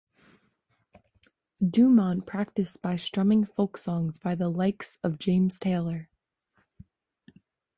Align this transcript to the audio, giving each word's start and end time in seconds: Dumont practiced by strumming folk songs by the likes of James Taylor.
Dumont 1.63 2.25
practiced 2.25 2.81
by 2.81 2.95
strumming 2.95 3.45
folk 3.45 3.77
songs 3.77 4.17
by 4.17 4.33
the 4.33 4.49
likes 4.49 4.97
of 5.03 5.19
James 5.19 5.59
Taylor. 5.59 6.09